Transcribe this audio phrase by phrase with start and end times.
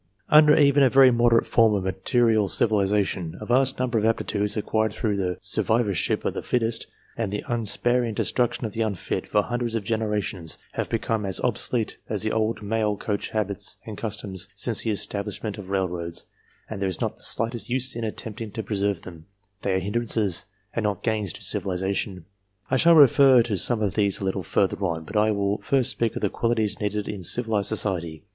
[0.33, 4.91] tinder even a very moderate form of material civilization a vast number of aptitudes acquired
[4.91, 8.65] through the" survivor 326 THE COMPARATIVE WORTH ship of the fittest" and the unsparing destruction
[8.65, 12.97] of the unfit, for hundreds of generations, have become as obsolete as the old mail
[12.97, 16.25] coach habits and customs, since the estab lishment of railroads,
[16.67, 19.27] and there is not the slightest use in attempting to preserve them;
[19.61, 22.25] they are hindrances, and not gains, to civilization.
[22.71, 25.91] I shall refer to some of these a little further on, but I will first
[25.91, 28.23] speak of the qualities needed in civilized society.